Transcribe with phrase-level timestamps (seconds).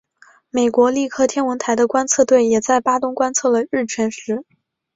[0.49, 4.43] 美国利克天文台的观测队也在巴东观测了日全食。